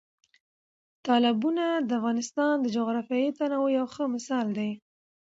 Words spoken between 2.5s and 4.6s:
د جغرافیوي تنوع یو ښه مثال